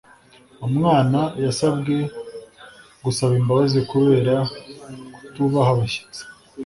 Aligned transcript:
umwana 0.67 1.19
yasabwe 1.45 1.95
gusaba 3.03 3.33
imbabazi 3.39 3.79
kubera 3.91 4.35
kutubaha 5.21 5.69
abashyitsi 5.75 6.21